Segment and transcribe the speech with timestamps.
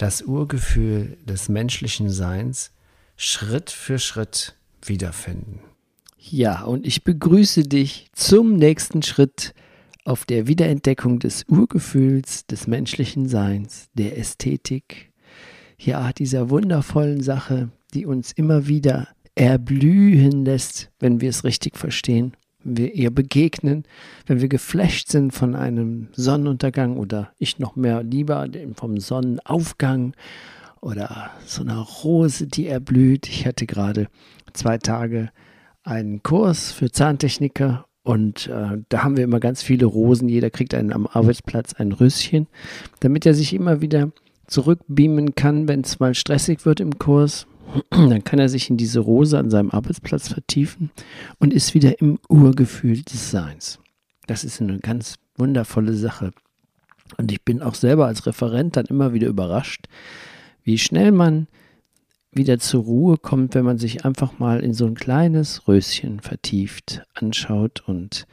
[0.00, 2.72] das Urgefühl des menschlichen Seins
[3.16, 5.60] Schritt für Schritt wiederfinden.
[6.16, 9.54] Ja, und ich begrüße dich zum nächsten Schritt
[10.04, 15.12] auf der Wiederentdeckung des Urgefühls des menschlichen Seins, der Ästhetik,
[15.78, 22.34] ja, dieser wundervollen Sache, die uns immer wieder erblühen lässt, wenn wir es richtig verstehen
[22.62, 23.84] wir ihr begegnen,
[24.26, 30.14] wenn wir geflasht sind von einem Sonnenuntergang oder ich noch mehr lieber vom Sonnenaufgang
[30.80, 33.28] oder so einer Rose, die erblüht.
[33.28, 34.08] Ich hatte gerade
[34.52, 35.30] zwei Tage
[35.82, 40.28] einen Kurs für Zahntechniker und äh, da haben wir immer ganz viele Rosen.
[40.28, 42.46] Jeder kriegt einen am Arbeitsplatz ein Röschen,
[43.00, 44.10] damit er sich immer wieder
[44.46, 47.46] zurückbeamen kann, wenn es mal stressig wird im Kurs.
[47.90, 50.90] Dann kann er sich in diese Rose an seinem Arbeitsplatz vertiefen
[51.38, 53.78] und ist wieder im Urgefühl des Seins.
[54.26, 56.32] Das ist eine ganz wundervolle Sache.
[57.16, 59.86] Und ich bin auch selber als Referent dann immer wieder überrascht,
[60.62, 61.48] wie schnell man
[62.32, 67.02] wieder zur Ruhe kommt, wenn man sich einfach mal in so ein kleines Röschen vertieft
[67.14, 68.26] anschaut und,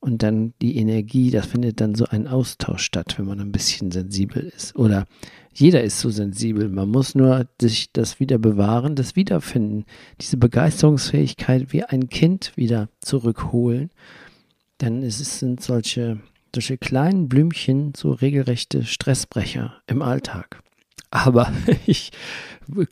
[0.00, 3.92] und dann die Energie, das findet dann so ein Austausch statt, wenn man ein bisschen
[3.92, 4.74] sensibel ist.
[4.74, 5.06] Oder
[5.52, 6.68] jeder ist so sensibel.
[6.68, 9.84] Man muss nur sich das wieder bewahren, das Wiederfinden,
[10.20, 13.90] diese Begeisterungsfähigkeit wie ein Kind wieder zurückholen.
[14.80, 16.20] Ist es, sind solche,
[16.54, 20.62] solche kleinen Blümchen so regelrechte Stressbrecher im Alltag.
[21.10, 21.52] Aber
[21.86, 22.12] ich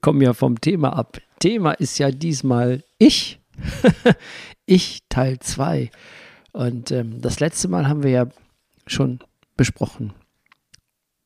[0.03, 1.19] komme ja vom Thema ab.
[1.39, 3.41] Thema ist ja diesmal ich.
[4.67, 5.91] ich Teil 2.
[6.53, 8.29] Und ähm, das letzte Mal haben wir ja
[8.87, 9.21] schon
[9.57, 10.13] besprochen.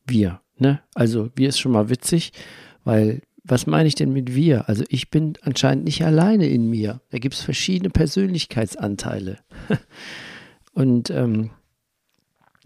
[0.06, 0.80] Wir Ne?
[0.94, 2.32] Also wir ist schon mal witzig,
[2.84, 4.68] weil was meine ich denn mit wir?
[4.68, 7.00] Also ich bin anscheinend nicht alleine in mir.
[7.10, 9.38] Da gibt es verschiedene Persönlichkeitsanteile.
[10.72, 11.50] Und ähm,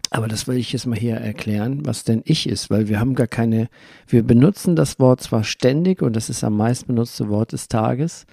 [0.09, 3.15] aber das will ich jetzt mal hier erklären, was denn ich ist, weil wir haben
[3.15, 3.67] gar keine,
[4.07, 8.25] wir benutzen das Wort zwar ständig und das ist am meisten benutzte Wort des Tages,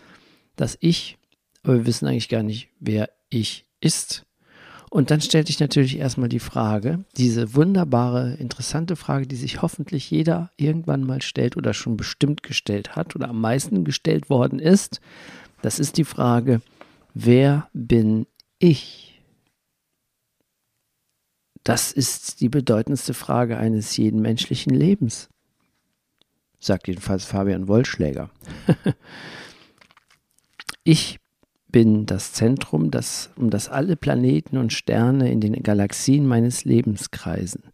[0.55, 1.19] das Ich,
[1.65, 4.25] aber wir wissen eigentlich gar nicht, wer ich ist.
[4.95, 10.09] Und dann stellt sich natürlich erstmal die Frage, diese wunderbare, interessante Frage, die sich hoffentlich
[10.09, 15.01] jeder irgendwann mal stellt oder schon bestimmt gestellt hat oder am meisten gestellt worden ist.
[15.63, 16.63] Das ist die Frage,
[17.13, 18.29] wer bin
[18.61, 19.21] ich?
[21.65, 25.29] Das ist die bedeutendste Frage eines jeden menschlichen Lebens,
[26.61, 28.31] sagt jedenfalls Fabian Wollschläger.
[30.85, 31.19] ich
[31.75, 37.11] bin das Zentrum, das, um das alle Planeten und Sterne in den Galaxien meines Lebens
[37.11, 37.65] kreisen.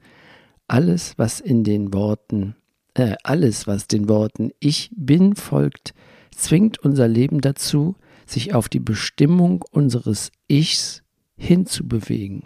[0.69, 2.57] Alles, was in den Worten,
[2.95, 5.93] äh, alles, was den Worten Ich bin folgt,
[6.35, 7.95] zwingt unser Leben dazu,
[8.25, 11.03] sich auf die Bestimmung unseres Ichs
[11.37, 12.45] hinzubewegen.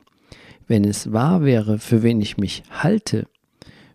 [0.67, 3.29] Wenn es wahr wäre, für wen ich mich halte,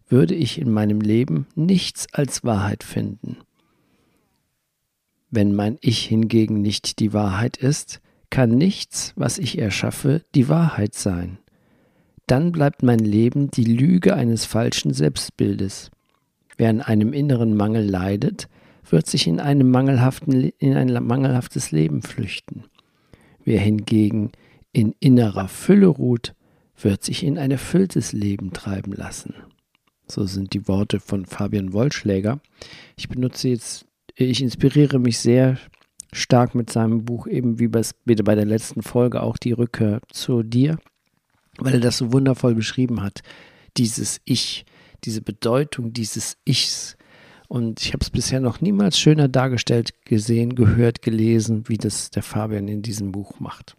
[0.07, 3.35] würde ich in meinem Leben nichts als Wahrheit finden.
[5.31, 10.95] Wenn mein Ich hingegen nicht die Wahrheit ist, kann nichts, was ich erschaffe, die Wahrheit
[10.95, 11.37] sein.
[12.27, 15.91] Dann bleibt mein Leben die Lüge eines falschen Selbstbildes.
[16.57, 18.47] Wer an einem inneren Mangel leidet,
[18.89, 22.65] wird sich in, einem mangelhaften, in ein mangelhaftes Leben flüchten.
[23.43, 24.31] Wer hingegen
[24.73, 26.33] in innerer Fülle ruht,
[26.77, 29.33] wird sich in ein erfülltes Leben treiben lassen.
[30.07, 32.39] So sind die Worte von Fabian Wollschläger.
[32.95, 33.85] Ich benutze jetzt
[34.25, 35.57] ich inspiriere mich sehr
[36.11, 40.77] stark mit seinem Buch, eben wie bei der letzten Folge auch die Rückkehr zu dir,
[41.57, 43.21] weil er das so wundervoll beschrieben hat.
[43.77, 44.65] Dieses Ich,
[45.03, 46.97] diese Bedeutung dieses Ichs.
[47.47, 52.23] Und ich habe es bisher noch niemals schöner dargestellt, gesehen, gehört, gelesen, wie das der
[52.23, 53.75] Fabian in diesem Buch macht.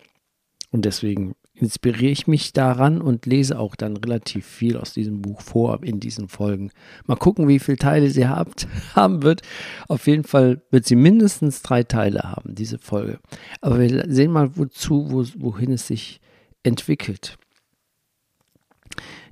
[0.71, 5.41] Und deswegen inspiriere ich mich daran und lese auch dann relativ viel aus diesem Buch
[5.41, 6.71] vor in diesen Folgen.
[7.07, 9.43] Mal gucken, wie viele Teile sie habt, haben wird.
[9.89, 13.21] Auf jeden Fall wird sie mindestens drei Teile haben, diese Folge.
[13.61, 16.21] Aber wir sehen mal, wozu, wo, wohin es sich
[16.63, 17.39] entwickelt.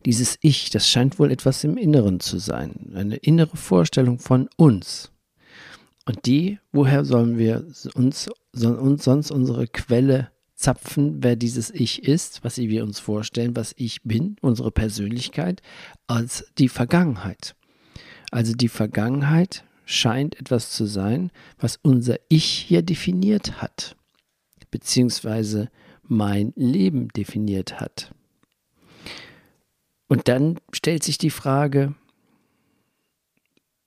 [0.06, 5.10] Dieses Ich, das scheint wohl etwas im Inneren zu sein, eine innere Vorstellung von uns.
[6.06, 12.42] Und die, woher sollen wir uns, uns sonst unsere Quelle zapfen, wer dieses Ich ist,
[12.42, 15.62] was wir uns vorstellen, was ich bin, unsere Persönlichkeit,
[16.08, 17.54] als die Vergangenheit.
[18.30, 23.96] Also die Vergangenheit scheint etwas zu sein, was unser Ich hier definiert hat,
[24.70, 25.70] beziehungsweise
[26.02, 28.12] mein Leben definiert hat.
[30.08, 31.94] Und dann stellt sich die Frage,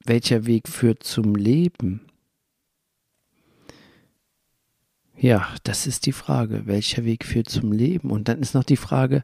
[0.06, 2.02] welcher Weg führt zum Leben?
[5.22, 8.10] Ja, das ist die Frage, welcher Weg führt zum Leben?
[8.10, 9.24] Und dann ist noch die Frage,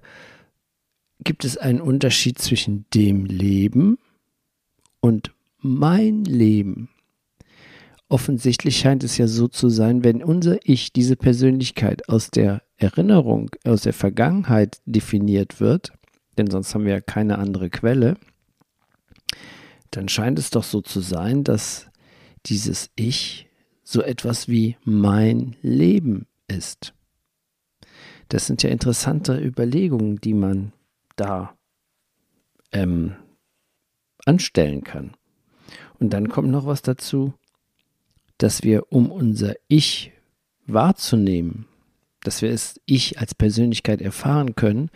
[1.23, 3.97] gibt es einen Unterschied zwischen dem Leben
[4.99, 6.89] und mein Leben?
[8.09, 13.49] Offensichtlich scheint es ja so zu sein, wenn unser Ich, diese Persönlichkeit aus der Erinnerung,
[13.65, 15.93] aus der Vergangenheit definiert wird,
[16.37, 18.17] denn sonst haben wir ja keine andere Quelle,
[19.89, 21.87] dann scheint es doch so zu sein, dass
[22.45, 23.46] dieses Ich
[23.89, 26.93] so etwas wie mein Leben ist.
[28.27, 30.73] Das sind ja interessante Überlegungen, die man
[31.15, 31.55] da
[32.73, 33.15] ähm,
[34.25, 35.15] anstellen kann.
[35.99, 37.33] Und dann kommt noch was dazu,
[38.37, 40.11] dass wir, um unser Ich
[40.65, 41.65] wahrzunehmen,
[42.23, 44.91] dass wir es Ich als Persönlichkeit erfahren können,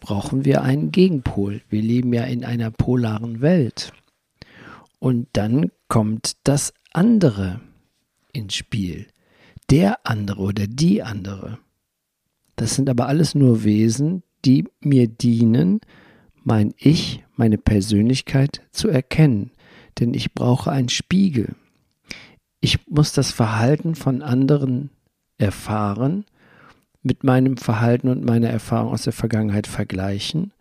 [0.00, 1.62] brauchen wir einen Gegenpol.
[1.70, 3.94] Wir leben ja in einer polaren Welt.
[4.98, 7.62] Und dann kommt das andere
[8.34, 9.06] ins Spiel.
[9.70, 11.58] Der andere oder die andere.
[12.56, 15.80] Das sind aber alles nur Wesen, die mir dienen,
[16.42, 19.50] mein Ich, meine Persönlichkeit zu erkennen.
[19.98, 21.54] Denn ich brauche einen Spiegel.
[22.60, 24.90] Ich muss das Verhalten von anderen
[25.38, 26.24] erfahren,
[27.02, 30.52] mit meinem Verhalten und meiner Erfahrung aus der Vergangenheit vergleichen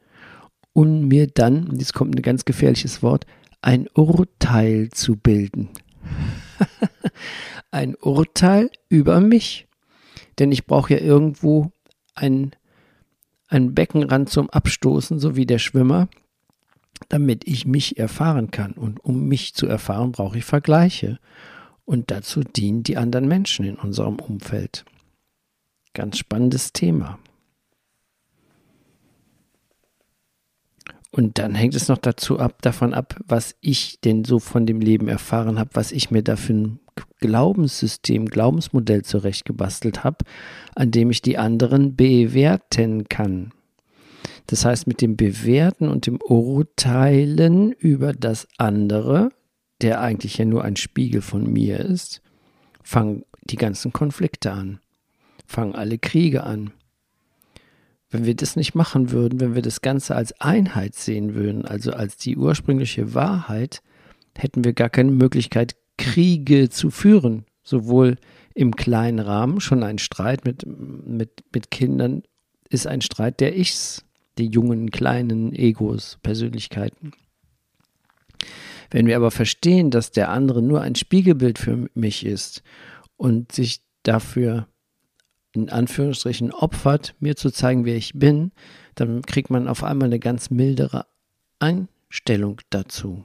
[0.73, 3.25] und mir dann, jetzt kommt ein ganz gefährliches Wort,
[3.61, 5.69] ein Urteil zu bilden.
[7.73, 9.67] ein Urteil über mich.
[10.39, 11.71] Denn ich brauche ja irgendwo
[12.15, 12.51] ein,
[13.47, 16.07] ein Beckenrand zum Abstoßen, so wie der Schwimmer,
[17.09, 18.73] damit ich mich erfahren kann.
[18.73, 21.19] Und um mich zu erfahren, brauche ich Vergleiche.
[21.85, 24.85] Und dazu dienen die anderen Menschen in unserem Umfeld.
[25.93, 27.19] Ganz spannendes Thema.
[31.15, 34.81] Und dann hängt es noch dazu ab, davon ab, was ich denn so von dem
[34.81, 36.79] Leben erfahren habe, was ich mir da für ein
[37.19, 40.25] Glaubenssystem, Glaubensmodell zurechtgebastelt habe,
[40.73, 43.51] an dem ich die anderen bewerten kann.
[44.47, 49.29] Das heißt, mit dem Bewerten und dem Urteilen über das andere,
[49.81, 52.23] der eigentlich ja nur ein Spiegel von mir ist,
[52.81, 54.79] fangen die ganzen Konflikte an,
[55.45, 56.71] fangen alle Kriege an.
[58.13, 61.93] Wenn wir das nicht machen würden, wenn wir das Ganze als Einheit sehen würden, also
[61.93, 63.81] als die ursprüngliche Wahrheit,
[64.37, 67.45] hätten wir gar keine Möglichkeit, Kriege zu führen.
[67.63, 68.17] Sowohl
[68.53, 72.21] im kleinen Rahmen, schon ein Streit mit, mit, mit Kindern
[72.69, 74.05] ist ein Streit der Ichs,
[74.37, 77.13] die jungen, kleinen Egos, Persönlichkeiten.
[78.91, 82.61] Wenn wir aber verstehen, dass der andere nur ein Spiegelbild für mich ist
[83.17, 84.67] und sich dafür
[85.53, 88.51] in Anführungsstrichen opfert, mir zu zeigen, wer ich bin,
[88.95, 91.05] dann kriegt man auf einmal eine ganz mildere
[91.59, 93.23] Einstellung dazu.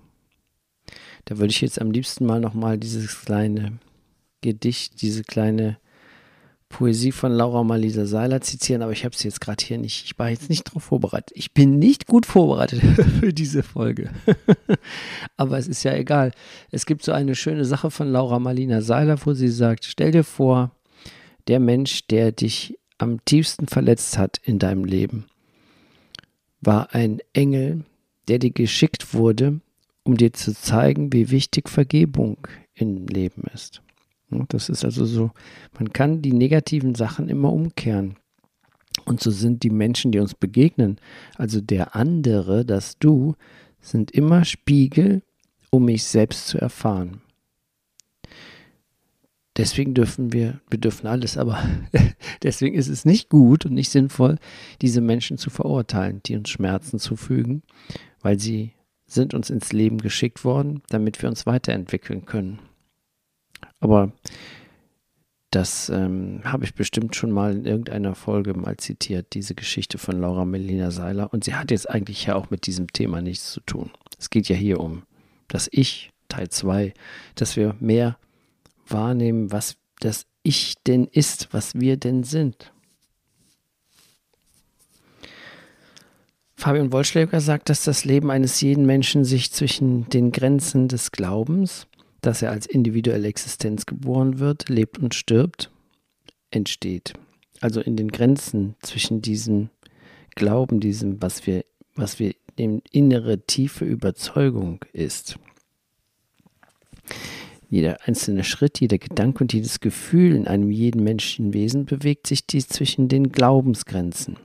[1.24, 3.78] Da würde ich jetzt am liebsten mal nochmal dieses kleine
[4.40, 5.78] Gedicht, diese kleine
[6.68, 10.04] Poesie von Laura Malisa Seiler zitieren, aber ich habe es jetzt gerade hier nicht.
[10.04, 11.30] Ich war jetzt nicht darauf vorbereitet.
[11.34, 12.82] Ich bin nicht gut vorbereitet
[13.20, 14.10] für diese Folge.
[15.36, 16.32] aber es ist ja egal.
[16.70, 20.24] Es gibt so eine schöne Sache von Laura Malina Seiler, wo sie sagt: Stell dir
[20.24, 20.72] vor,
[21.48, 25.26] der Mensch, der dich am tiefsten verletzt hat in deinem Leben,
[26.60, 27.84] war ein Engel,
[28.28, 29.60] der dir geschickt wurde,
[30.04, 33.82] um dir zu zeigen, wie wichtig Vergebung im Leben ist.
[34.48, 35.30] Das ist also so,
[35.78, 38.16] man kann die negativen Sachen immer umkehren.
[39.04, 41.00] Und so sind die Menschen, die uns begegnen,
[41.36, 43.36] also der andere, das Du,
[43.80, 45.22] sind immer Spiegel,
[45.70, 47.22] um mich selbst zu erfahren.
[49.58, 51.62] Deswegen dürfen wir, wir dürfen alles, aber
[52.42, 54.38] deswegen ist es nicht gut und nicht sinnvoll,
[54.80, 57.62] diese Menschen zu verurteilen, die uns Schmerzen zufügen,
[58.22, 58.72] weil sie
[59.06, 62.60] sind uns ins Leben geschickt worden, damit wir uns weiterentwickeln können.
[63.80, 64.12] Aber
[65.50, 70.20] das ähm, habe ich bestimmt schon mal in irgendeiner Folge mal zitiert, diese Geschichte von
[70.20, 71.32] Laura Melina Seiler.
[71.32, 73.90] Und sie hat jetzt eigentlich ja auch mit diesem Thema nichts zu tun.
[74.18, 75.02] Es geht ja hier um
[75.48, 76.92] das Ich, Teil 2,
[77.34, 78.18] dass wir mehr
[78.90, 82.72] wahrnehmen, was das Ich denn ist, was wir denn sind.
[86.56, 91.86] Fabian Wollschläger sagt, dass das Leben eines jeden Menschen sich zwischen den Grenzen des Glaubens,
[92.20, 95.70] dass er als individuelle Existenz geboren wird, lebt und stirbt,
[96.50, 97.12] entsteht.
[97.60, 99.70] Also in den Grenzen zwischen diesem
[100.34, 101.64] Glauben, diesem, was wir,
[101.94, 105.38] was wir innere tiefe Überzeugung ist.
[107.68, 112.46] Jeder einzelne Schritt, jeder Gedanke und jedes Gefühl in einem jeden menschlichen Wesen bewegt sich
[112.46, 114.36] dies zwischen den Glaubensgrenzen.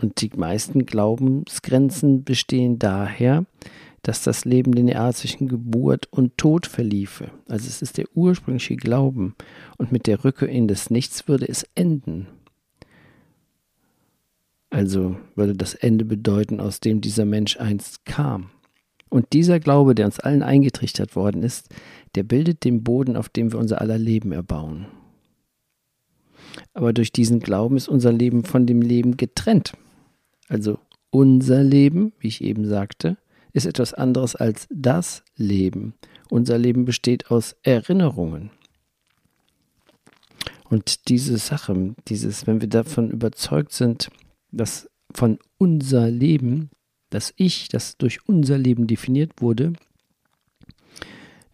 [0.00, 3.46] Und die meisten Glaubensgrenzen bestehen daher,
[4.02, 7.30] dass das Leben linear zwischen Geburt und Tod verliefe.
[7.48, 9.34] Also es ist der ursprüngliche Glauben.
[9.78, 12.26] Und mit der Rückkehr in das Nichts würde es enden.
[14.70, 18.50] Also würde das Ende bedeuten, aus dem dieser Mensch einst kam.
[19.10, 21.68] Und dieser Glaube, der uns allen eingetrichtert worden ist,
[22.14, 24.86] der bildet den Boden, auf dem wir unser aller Leben erbauen.
[26.72, 29.72] Aber durch diesen Glauben ist unser Leben von dem Leben getrennt.
[30.48, 30.78] Also
[31.10, 33.18] unser Leben, wie ich eben sagte,
[33.52, 35.94] ist etwas anderes als das Leben.
[36.28, 38.50] Unser Leben besteht aus Erinnerungen.
[40.68, 44.10] Und diese Sache, dieses, wenn wir davon überzeugt sind,
[44.52, 46.70] dass von unser Leben,
[47.10, 49.72] das Ich, das durch unser Leben definiert wurde,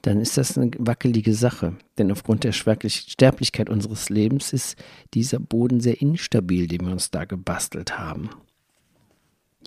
[0.03, 1.77] dann ist das eine wackelige Sache.
[1.99, 4.77] Denn aufgrund der Sterblichkeit unseres Lebens ist
[5.15, 8.31] dieser Boden sehr instabil, den wir uns da gebastelt haben.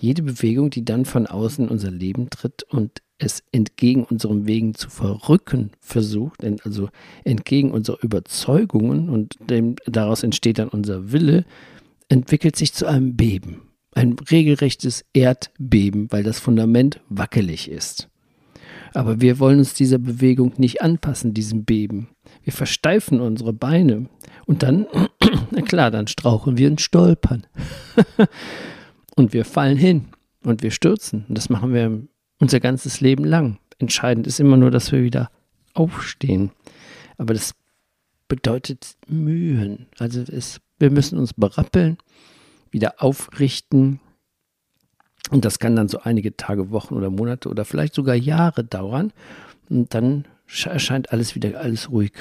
[0.00, 4.74] Jede Bewegung, die dann von außen in unser Leben tritt und es entgegen unserem Wegen
[4.74, 6.88] zu verrücken versucht, also
[7.24, 11.44] entgegen unserer Überzeugungen und dem, daraus entsteht dann unser Wille,
[12.08, 13.60] entwickelt sich zu einem Beben.
[13.92, 18.08] Ein regelrechtes Erdbeben, weil das Fundament wackelig ist.
[18.92, 22.08] Aber wir wollen uns dieser Bewegung nicht anpassen, diesem Beben.
[22.42, 24.08] Wir versteifen unsere Beine
[24.46, 24.86] und dann,
[25.50, 27.46] na klar, dann strauchen wir und stolpern.
[29.16, 30.08] und wir fallen hin
[30.44, 31.24] und wir stürzen.
[31.28, 32.02] Und das machen wir
[32.38, 33.58] unser ganzes Leben lang.
[33.78, 35.30] Entscheidend ist immer nur, dass wir wieder
[35.74, 36.50] aufstehen.
[37.16, 37.54] Aber das
[38.28, 39.86] bedeutet Mühen.
[39.98, 41.98] Also es, wir müssen uns berappeln,
[42.70, 44.00] wieder aufrichten.
[45.30, 49.12] Und das kann dann so einige Tage, Wochen oder Monate oder vielleicht sogar Jahre dauern.
[49.68, 50.26] Und dann
[50.64, 52.12] erscheint alles wieder alles ruhig.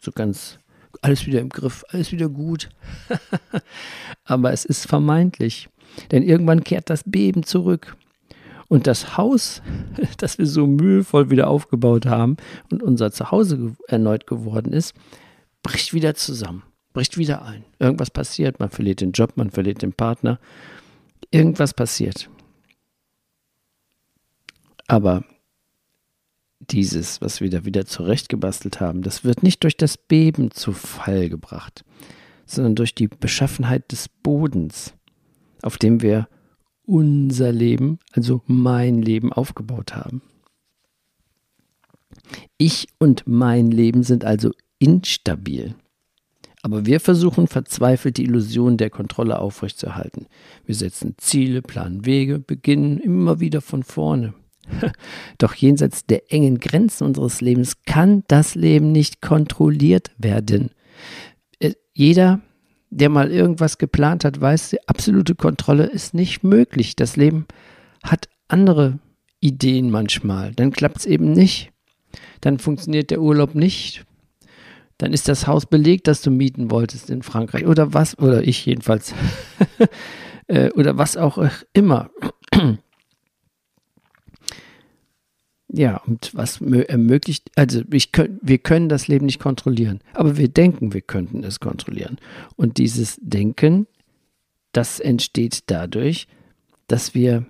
[0.00, 0.58] So ganz,
[1.00, 2.68] alles wieder im Griff, alles wieder gut.
[4.24, 5.68] Aber es ist vermeintlich.
[6.10, 7.96] Denn irgendwann kehrt das Beben zurück.
[8.68, 9.60] Und das Haus,
[10.18, 12.36] das wir so mühevoll wieder aufgebaut haben
[12.70, 14.94] und unser Zuhause erneut geworden ist,
[15.62, 17.64] bricht wieder zusammen, bricht wieder ein.
[17.78, 20.38] Irgendwas passiert, man verliert den Job, man verliert den Partner.
[21.30, 22.28] Irgendwas passiert.
[24.86, 25.24] Aber
[26.60, 31.28] dieses, was wir da wieder zurechtgebastelt haben, das wird nicht durch das Beben zu Fall
[31.28, 31.84] gebracht,
[32.46, 34.94] sondern durch die Beschaffenheit des Bodens
[35.62, 36.28] auf dem wir
[36.84, 40.20] unser Leben, also mein Leben aufgebaut haben.
[42.58, 45.74] Ich und mein Leben sind also instabil.
[46.62, 50.26] Aber wir versuchen verzweifelt die Illusion der Kontrolle aufrechtzuerhalten.
[50.64, 54.34] Wir setzen Ziele, planen Wege, beginnen immer wieder von vorne.
[55.38, 60.70] Doch jenseits der engen Grenzen unseres Lebens kann das Leben nicht kontrolliert werden.
[61.58, 62.40] Äh, jeder
[62.92, 66.94] der mal irgendwas geplant hat, weiß, die absolute Kontrolle ist nicht möglich.
[66.94, 67.46] Das Leben
[68.02, 68.98] hat andere
[69.40, 70.52] Ideen manchmal.
[70.52, 71.72] Dann klappt es eben nicht.
[72.42, 74.04] Dann funktioniert der Urlaub nicht.
[75.02, 77.66] Dann ist das Haus belegt, das du mieten wolltest in Frankreich.
[77.66, 79.14] Oder was, oder ich jedenfalls.
[80.48, 81.38] Äh, oder was auch
[81.72, 82.10] immer.
[85.74, 88.10] Ja, und was ermöglicht, also ich,
[88.42, 92.18] wir können das Leben nicht kontrollieren, aber wir denken, wir könnten es kontrollieren.
[92.56, 93.86] Und dieses Denken,
[94.72, 96.26] das entsteht dadurch,
[96.88, 97.46] dass wir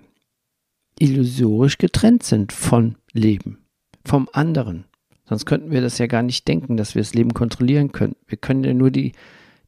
[0.99, 3.57] illusorisch getrennt sind von Leben,
[4.05, 4.85] vom anderen.
[5.25, 8.15] Sonst könnten wir das ja gar nicht denken, dass wir das Leben kontrollieren können.
[8.27, 9.13] Wir können ja nur die,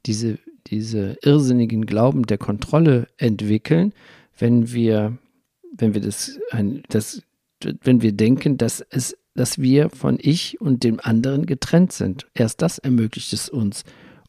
[0.05, 3.93] diese, diese irrsinnigen Glauben der Kontrolle entwickeln,
[4.37, 5.17] wenn wir,
[5.77, 6.39] wenn wir das,
[6.89, 7.21] das
[7.81, 12.27] wenn wir denken, dass es, dass wir von ich und dem anderen getrennt sind.
[12.33, 13.83] Erst das ermöglicht es uns,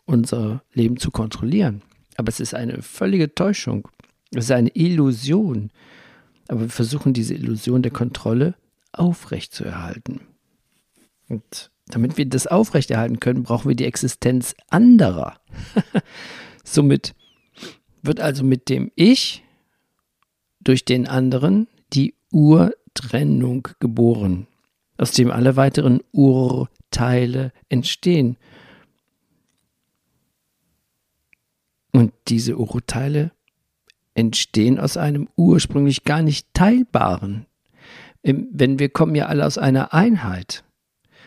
[0.04, 1.83] unser Leben zu kontrollieren.
[2.16, 3.88] Aber es ist eine völlige Täuschung.
[4.33, 5.71] Es ist eine Illusion.
[6.49, 8.54] Aber wir versuchen diese Illusion der Kontrolle
[8.92, 10.21] aufrechtzuerhalten.
[11.28, 15.38] Und damit wir das aufrechterhalten können, brauchen wir die Existenz anderer.
[16.64, 17.14] Somit
[18.02, 19.45] wird also mit dem Ich
[20.61, 24.47] durch den anderen die Ur Trennung geboren,
[24.97, 28.37] aus dem alle weiteren Urteile entstehen.
[31.92, 33.33] Und diese Urteile
[34.14, 37.47] entstehen aus einem ursprünglich gar nicht teilbaren.
[38.23, 40.64] Wenn wir kommen ja alle aus einer Einheit,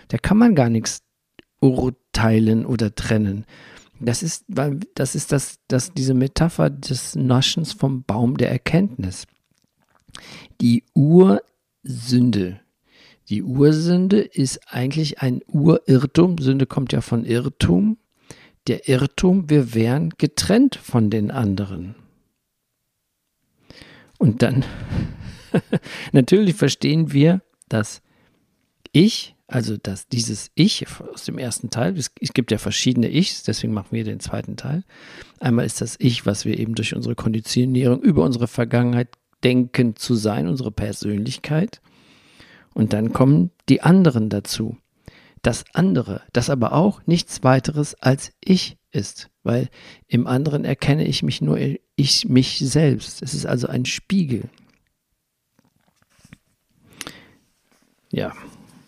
[0.09, 1.01] da kann man gar nichts
[1.61, 3.45] urteilen oder trennen.
[3.99, 9.25] Das ist, das ist das, das, diese Metapher des Naschens vom Baum der Erkenntnis.
[10.61, 11.41] Die Ur
[11.83, 12.59] Sünde,
[13.29, 16.39] Die Ursünde ist eigentlich ein Urirrtum.
[16.39, 17.97] Sünde kommt ja von Irrtum.
[18.67, 21.95] Der Irrtum, wir wären getrennt von den anderen.
[24.17, 24.65] Und dann,
[26.11, 28.01] natürlich verstehen wir, dass
[28.91, 33.73] ich, also dass dieses Ich aus dem ersten Teil, es, gibt ja verschiedene Ichs, deswegen
[33.73, 34.83] machen wir den zweiten Teil.
[35.39, 39.09] Einmal ist das Ich, was wir eben durch unsere Konditionierung über unsere Vergangenheit
[39.43, 41.81] denken zu sein, unsere Persönlichkeit.
[42.75, 44.77] Und dann kommen die anderen dazu.
[45.41, 49.69] Das andere, das aber auch nichts weiteres als ich ist, weil
[50.07, 51.57] im anderen erkenne ich mich nur
[51.95, 53.23] ich mich selbst.
[53.23, 54.49] Es ist also ein Spiegel.
[58.11, 58.33] Ja,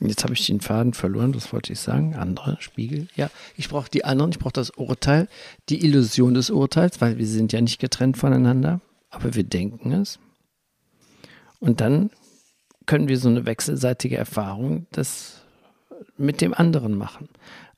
[0.10, 2.16] jetzt habe ich den Faden verloren, was wollte ich sagen?
[2.16, 3.08] Andere Spiegel.
[3.16, 5.28] Ja, ich brauche die anderen, ich brauche das Urteil,
[5.70, 10.20] die Illusion des Urteils, weil wir sind ja nicht getrennt voneinander, aber wir denken es.
[11.60, 12.10] Und dann
[12.86, 15.46] können wir so eine wechselseitige Erfahrung das
[16.18, 17.30] mit dem anderen machen.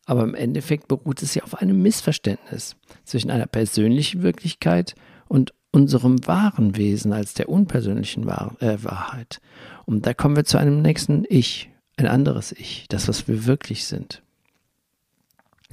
[0.06, 4.96] Aber im Endeffekt beruht es ja auf einem Missverständnis zwischen einer persönlichen Wirklichkeit
[5.28, 9.40] und unserem wahren Wesen als der unpersönlichen äh, Wahrheit.
[9.86, 13.86] Und da kommen wir zu einem nächsten Ich, ein anderes Ich, das, was wir wirklich
[13.86, 14.22] sind.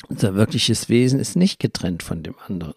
[0.08, 2.74] Unser wirkliches Wesen ist nicht getrennt von dem anderen.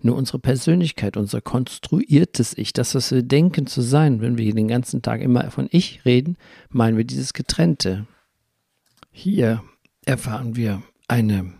[0.00, 4.68] Nur unsere Persönlichkeit, unser konstruiertes Ich, das, was wir denken zu sein, wenn wir den
[4.68, 6.36] ganzen Tag immer von Ich reden,
[6.70, 8.06] meinen wir dieses Getrennte.
[9.10, 9.62] Hier
[10.06, 11.52] erfahren wir eine,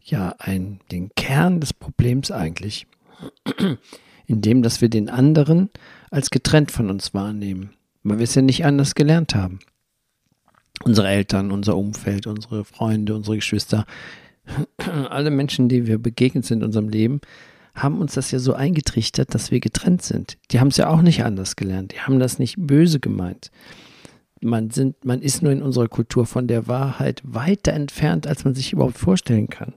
[0.00, 2.88] ja, ein, den Kern des Problems eigentlich,
[4.26, 5.70] indem dass wir den anderen
[6.10, 7.70] als getrennt von uns wahrnehmen,
[8.02, 9.60] weil wir es ja nicht anders gelernt haben
[10.82, 13.86] unsere Eltern, unser Umfeld, unsere Freunde, unsere Geschwister,
[15.08, 17.20] alle Menschen, die wir begegnet sind in unserem Leben,
[17.74, 20.38] haben uns das ja so eingetrichtert, dass wir getrennt sind.
[20.50, 21.92] Die haben es ja auch nicht anders gelernt.
[21.92, 23.50] Die haben das nicht böse gemeint.
[24.40, 28.54] Man, sind, man ist nur in unserer Kultur von der Wahrheit weiter entfernt, als man
[28.54, 29.74] sich überhaupt vorstellen kann.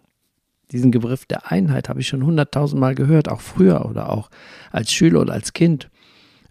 [0.72, 4.30] Diesen Begriff der Einheit habe ich schon hunderttausendmal gehört, auch früher oder auch
[4.72, 5.90] als Schüler oder als Kind.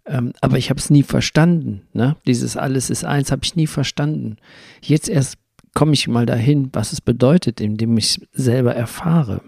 [0.06, 1.82] Ähm, aber ich habe es nie verstanden.
[1.92, 2.16] Ne?
[2.26, 4.36] Dieses alles ist eins habe ich nie verstanden.
[4.80, 5.38] Jetzt erst
[5.74, 9.42] komme ich mal dahin, was es bedeutet, indem ich es selber erfahre.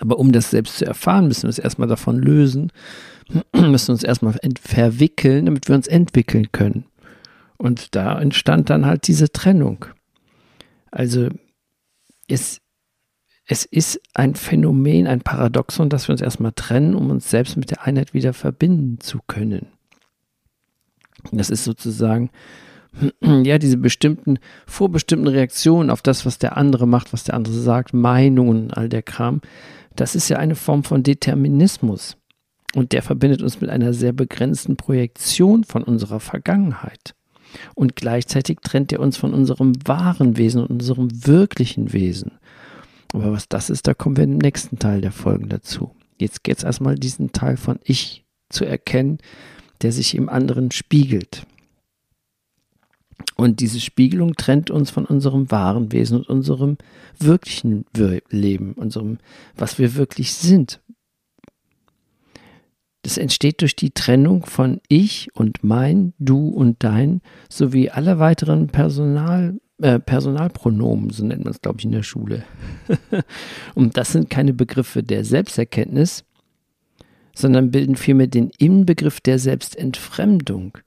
[0.00, 2.70] Aber um das selbst zu erfahren, müssen wir uns erstmal davon lösen,
[3.52, 6.84] müssen uns erstmal verwickeln, damit wir uns entwickeln können.
[7.56, 9.86] Und da entstand dann halt diese Trennung.
[10.90, 11.28] Also
[12.28, 12.60] es
[13.50, 17.70] es ist ein Phänomen, ein Paradoxon, dass wir uns erstmal trennen, um uns selbst mit
[17.70, 19.68] der Einheit wieder verbinden zu können.
[21.32, 22.30] Das ist sozusagen,
[23.22, 27.94] ja, diese bestimmten, vorbestimmten Reaktionen auf das, was der andere macht, was der andere sagt,
[27.94, 29.40] Meinungen, all der Kram.
[29.96, 32.18] Das ist ja eine Form von Determinismus.
[32.74, 37.14] Und der verbindet uns mit einer sehr begrenzten Projektion von unserer Vergangenheit.
[37.74, 42.32] Und gleichzeitig trennt er uns von unserem wahren Wesen und unserem wirklichen Wesen.
[43.12, 45.94] Aber was das ist, da kommen wir im nächsten Teil der Folgen dazu.
[46.18, 49.18] Jetzt geht es erstmal diesen Teil von Ich zu erkennen,
[49.82, 51.46] der sich im anderen spiegelt.
[53.36, 56.76] Und diese Spiegelung trennt uns von unserem wahren Wesen und unserem
[57.18, 57.84] wirklichen
[58.30, 59.18] Leben, unserem,
[59.56, 60.80] was wir wirklich sind.
[63.02, 68.68] Das entsteht durch die Trennung von Ich und mein, Du und Dein sowie alle weiteren
[68.68, 72.44] Personal, äh, Personalpronomen, so nennt man es, glaube ich, in der Schule.
[73.74, 76.24] und das sind keine Begriffe der Selbsterkenntnis,
[77.34, 80.78] sondern bilden vielmehr den Inbegriff der Selbstentfremdung.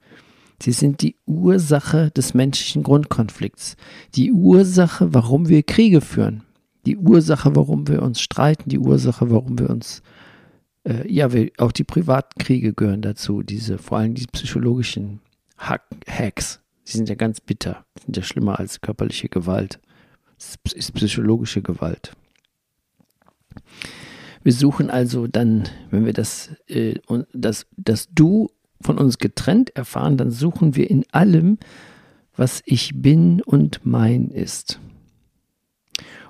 [0.62, 3.76] Sie sind die Ursache des menschlichen Grundkonflikts,
[4.14, 6.44] die Ursache, warum wir Kriege führen,
[6.86, 10.02] die Ursache, warum wir uns streiten, die Ursache, warum wir uns,
[10.84, 15.20] äh, ja, wir, auch die Privatkriege gehören dazu, diese, vor allem die psychologischen
[15.58, 17.84] Hack, Hacks, die sind ja ganz bitter.
[18.04, 19.80] Sind ja schlimmer als körperliche Gewalt.
[20.38, 22.14] Es ist psychologische Gewalt.
[24.42, 26.94] Wir suchen also dann, wenn wir das, äh,
[27.32, 28.48] das, das Du
[28.80, 31.58] von uns getrennt erfahren, dann suchen wir in allem,
[32.36, 34.80] was ich bin und mein ist.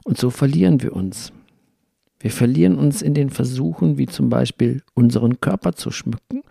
[0.04, 1.32] Und so verlieren wir uns.
[2.18, 6.42] Wir verlieren uns in den Versuchen, wie zum Beispiel unseren Körper zu schmücken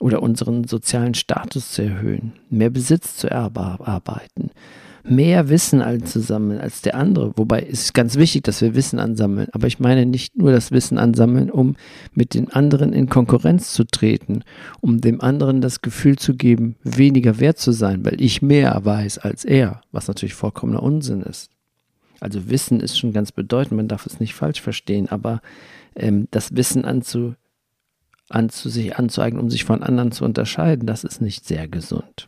[0.00, 4.50] oder unseren sozialen Status zu erhöhen, mehr Besitz zu erarbeiten,
[5.08, 7.32] mehr Wissen anzusammeln als der andere.
[7.36, 9.48] Wobei es ist ganz wichtig, dass wir Wissen ansammeln.
[9.52, 11.76] Aber ich meine nicht nur das Wissen ansammeln, um
[12.14, 14.42] mit den anderen in Konkurrenz zu treten,
[14.80, 19.18] um dem anderen das Gefühl zu geben, weniger wert zu sein, weil ich mehr weiß
[19.18, 21.50] als er, was natürlich vollkommener Unsinn ist.
[22.20, 25.40] Also Wissen ist schon ganz bedeutend, man darf es nicht falsch verstehen, aber
[25.94, 27.34] ähm, das Wissen anzu,
[28.28, 32.26] anzu, sich anzueignen, um sich von anderen zu unterscheiden, das ist nicht sehr gesund.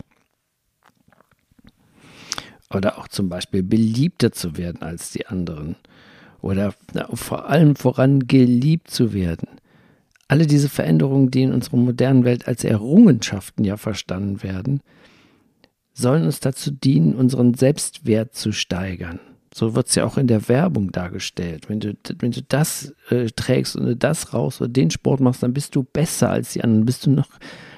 [2.73, 5.75] Oder auch zum Beispiel beliebter zu werden als die anderen.
[6.41, 9.47] Oder na, vor allem voran geliebt zu werden.
[10.27, 14.81] Alle diese Veränderungen, die in unserer modernen Welt als Errungenschaften ja verstanden werden,
[15.93, 19.19] sollen uns dazu dienen, unseren Selbstwert zu steigern.
[19.59, 21.67] So wird es ja auch in der Werbung dargestellt.
[21.67, 25.51] Wenn du, wenn du das äh, trägst und das raus oder den Sport machst, dann
[25.51, 26.85] bist du besser als die anderen.
[26.85, 27.27] Bist du noch,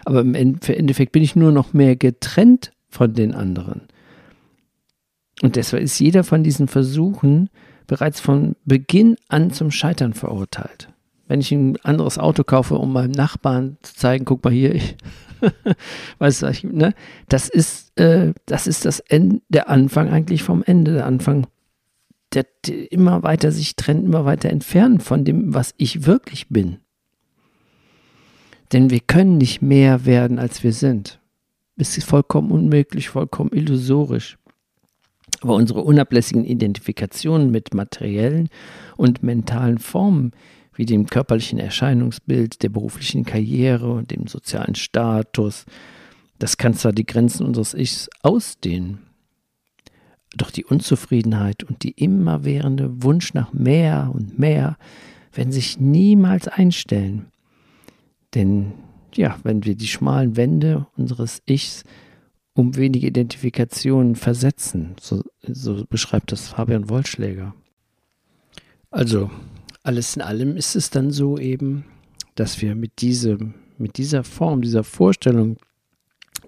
[0.05, 3.87] aber im Endeffekt bin ich nur noch mehr getrennt von den anderen.
[5.41, 7.49] Und deshalb ist jeder von diesen Versuchen
[7.87, 10.87] bereits von Beginn an zum Scheitern verurteilt.
[11.27, 14.97] Wenn ich ein anderes Auto kaufe, um meinem Nachbarn zu zeigen, guck mal hier, ich,
[16.19, 16.93] weißt du, ne?
[17.27, 21.47] das ist, äh, das ist das Ende, der Anfang eigentlich vom Ende, der Anfang,
[22.33, 22.45] der,
[22.89, 26.77] immer weiter sich trennt, immer weiter entfernen von dem, was ich wirklich bin.
[28.71, 31.19] Denn wir können nicht mehr werden, als wir sind.
[31.75, 34.37] Es ist vollkommen unmöglich, vollkommen illusorisch.
[35.41, 38.49] Aber unsere unablässigen Identifikationen mit materiellen
[38.95, 40.31] und mentalen Formen,
[40.75, 45.65] wie dem körperlichen Erscheinungsbild, der beruflichen Karriere und dem sozialen Status,
[46.39, 48.99] das kann zwar die Grenzen unseres Ichs ausdehnen,
[50.37, 54.77] doch die Unzufriedenheit und die immerwährende Wunsch nach mehr und mehr
[55.33, 57.27] werden sich niemals einstellen.
[58.33, 58.73] Denn
[59.13, 61.83] ja, wenn wir die schmalen Wände unseres Ichs
[62.53, 64.95] um wenige Identifikationen versetzen.
[64.99, 67.55] So, so beschreibt das Fabian Wollschläger.
[68.89, 69.31] Also,
[69.83, 71.85] alles in allem ist es dann so eben,
[72.35, 75.57] dass wir mit, diesem, mit dieser Form, dieser Vorstellung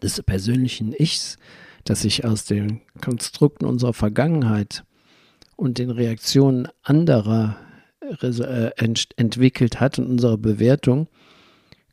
[0.02, 1.38] des persönlichen Ichs,
[1.84, 4.84] das sich aus den Konstrukten unserer Vergangenheit
[5.56, 7.58] und den Reaktionen anderer
[8.22, 8.72] äh,
[9.16, 11.08] entwickelt hat und unserer Bewertung,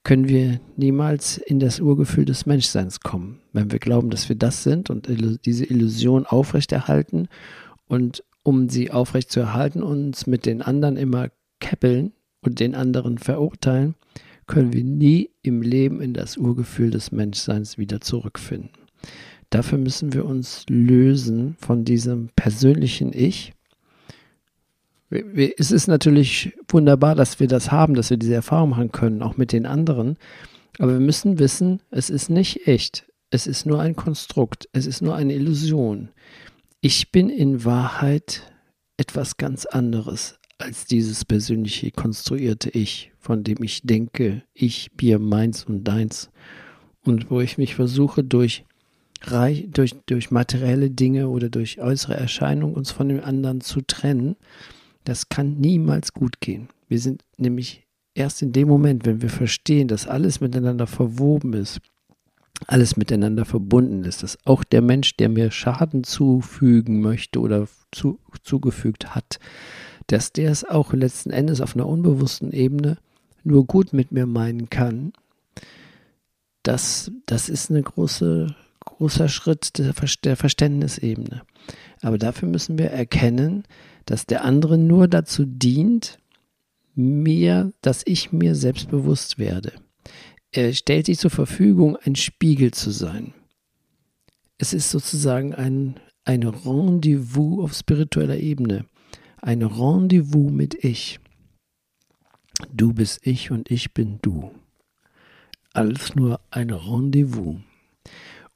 [0.03, 4.63] können wir niemals in das Urgefühl des Menschseins kommen, wenn wir glauben, dass wir das
[4.63, 5.09] sind und
[5.45, 7.29] diese Illusion aufrechterhalten
[7.87, 11.29] und um sie aufrechtzuerhalten, uns mit den anderen immer
[11.61, 13.95] keppeln und den anderen verurteilen,
[14.47, 18.71] können wir nie im Leben in das Urgefühl des Menschseins wieder zurückfinden.
[19.51, 23.53] Dafür müssen wir uns lösen von diesem persönlichen Ich
[25.11, 29.37] es ist natürlich wunderbar, dass wir das haben, dass wir diese Erfahrung machen können, auch
[29.37, 30.17] mit den anderen.
[30.79, 33.07] Aber wir müssen wissen, es ist nicht echt.
[33.31, 34.69] Es ist nur ein Konstrukt.
[34.73, 36.11] Es ist nur eine Illusion.
[36.81, 38.53] Ich bin in Wahrheit
[38.97, 45.65] etwas ganz anderes als dieses persönliche konstruierte Ich, von dem ich denke, ich, mir, meins
[45.65, 46.31] und deins.
[47.03, 48.65] Und wo ich mich versuche, durch,
[49.21, 54.37] durch, durch materielle Dinge oder durch äußere Erscheinungen uns von dem anderen zu trennen
[55.05, 56.69] das kann niemals gut gehen.
[56.89, 61.81] Wir sind nämlich erst in dem Moment, wenn wir verstehen, dass alles miteinander verwoben ist,
[62.67, 68.19] alles miteinander verbunden ist, dass auch der Mensch, der mir Schaden zufügen möchte oder zu,
[68.43, 69.39] zugefügt hat,
[70.09, 72.99] dass der es auch letzten Endes auf einer unbewussten Ebene
[73.43, 75.13] nur gut mit mir meinen kann,
[76.63, 81.43] das, das ist ein große, großer Schritt der, der Verständnisebene.
[82.03, 83.65] Aber dafür müssen wir erkennen,
[84.07, 86.19] dass der andere nur dazu dient,
[86.95, 89.73] mir, dass ich mir selbstbewusst werde.
[90.53, 93.33] Er stellt sich zur Verfügung, ein Spiegel zu sein.
[94.59, 98.85] Es ist sozusagen ein, ein Rendezvous auf spiritueller Ebene.
[99.41, 101.21] Ein Rendezvous mit Ich.
[102.73, 104.51] Du bist ich und ich bin du.
[105.73, 107.57] Alles nur ein Rendezvous.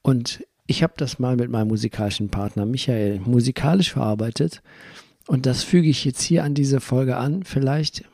[0.04, 4.62] Und ich habe das mal mit meinem musikalischen Partner Michael musikalisch verarbeitet
[5.26, 7.42] und das füge ich jetzt hier an diese Folge an.
[7.42, 8.04] Vielleicht,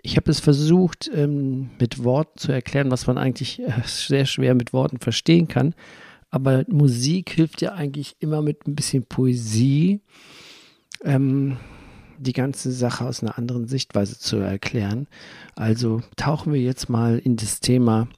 [0.00, 4.54] ich habe es versucht, ähm, mit Worten zu erklären, was man eigentlich äh, sehr schwer
[4.54, 5.74] mit Worten verstehen kann.
[6.30, 10.00] Aber Musik hilft ja eigentlich immer mit ein bisschen Poesie,
[11.04, 11.58] ähm,
[12.18, 15.06] die ganze Sache aus einer anderen Sichtweise zu erklären.
[15.54, 18.08] Also tauchen wir jetzt mal in das Thema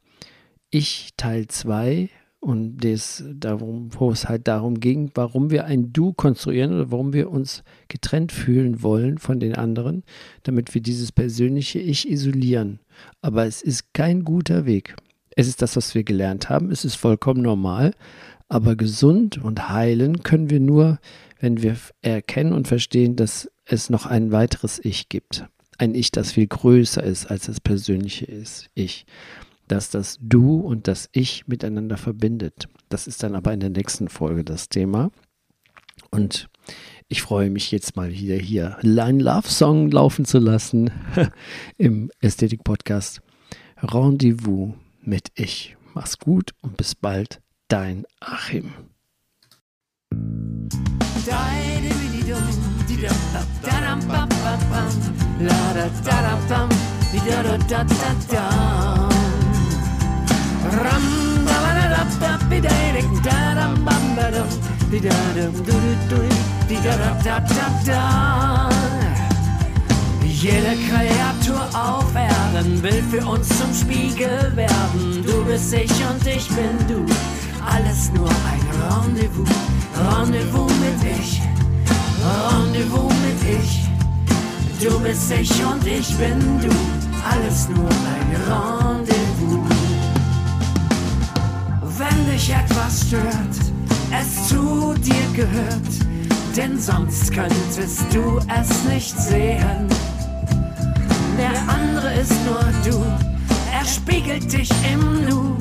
[0.71, 2.09] Ich Teil 2
[2.49, 7.13] und das, darum, wo es halt darum ging, warum wir ein Du konstruieren oder warum
[7.13, 10.03] wir uns getrennt fühlen wollen von den anderen,
[10.45, 12.81] damit wir dieses persönliche Ich isolieren.
[13.21, 14.97] Aber es ist kein guter Weg.
[15.37, 16.71] Es ist das, was wir gelernt haben.
[16.71, 17.93] Es ist vollkommen normal.
[18.49, 21.01] Aber gesund und heilen können wir nur,
[21.41, 25.45] wenn wir erkennen und verstehen, dass es noch ein weiteres Ich gibt.
[25.77, 28.27] Ein Ich, das viel größer ist als das persönliche
[28.73, 29.05] Ich
[29.69, 32.69] dass das Du und das Ich miteinander verbindet.
[32.89, 35.11] Das ist dann aber in der nächsten Folge das Thema.
[36.11, 36.49] Und
[37.09, 40.91] ich freue mich jetzt mal wieder hier einen Love-Song laufen zu lassen
[41.79, 43.21] im Ästhetik-Podcast.
[43.83, 45.77] Rendezvous mit Ich.
[45.95, 48.73] Mach's gut und bis bald, dein Achim.
[58.51, 59.08] Da
[70.41, 75.25] Jede Kreatur auf Erden will für uns zum Spiegel werden.
[75.27, 77.05] Du bist ich und ich bin du.
[77.67, 79.49] Alles nur ein Rendezvous,
[79.97, 81.43] Rendezvous mit ich,
[82.23, 83.89] Rendezvous mit ich.
[84.81, 86.71] Du bist ich und ich bin du,
[87.29, 89.18] alles nur ein Rendezvous.
[91.99, 93.57] Wenn dich etwas stört,
[94.13, 99.89] es zu dir gehört, denn sonst könntest du es nicht sehen.
[101.37, 103.05] Der andere ist nur du,
[103.77, 105.57] er spiegelt dich im Nu.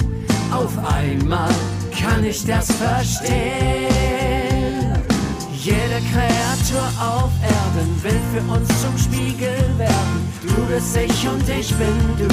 [0.52, 1.50] Auf einmal
[2.00, 3.88] kann ich das verstehen.
[5.54, 10.32] Jede Kreatur auf Erden will für uns zum Spiegel werden.
[10.44, 12.28] Du bist ich und ich bin du,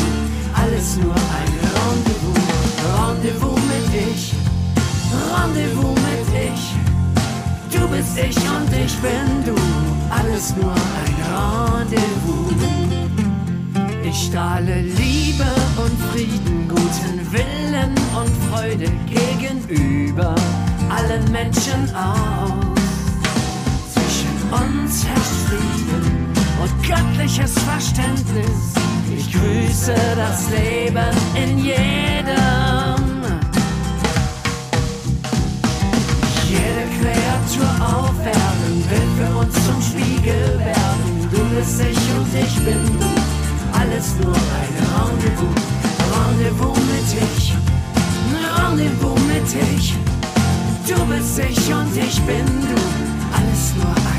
[0.54, 2.44] alles nur ein Rendezvous.
[2.84, 4.32] Rendezvous mit ich,
[5.32, 7.76] Rendezvous mit ich.
[7.76, 9.54] Du bist ich und ich bin du,
[10.10, 12.54] alles nur ein Rendezvous.
[14.02, 20.34] Ich strahle Liebe und Frieden, guten Willen und Freude gegenüber
[20.90, 22.74] allen Menschen aus
[24.54, 28.74] uns herrscht Frieden und göttliches Verständnis.
[29.16, 33.03] Ich grüße das Leben in jedem.
[43.94, 45.54] Alles nur ein Rendezvous.
[46.10, 47.54] Rendezvous mit ich.
[48.58, 49.94] Rendezvous mit ich.
[50.88, 52.74] Du bist ich und ich bin du.
[53.36, 54.13] Alles nur ein